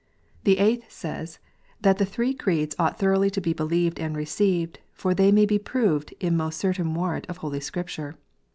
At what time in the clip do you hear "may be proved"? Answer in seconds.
5.31-6.11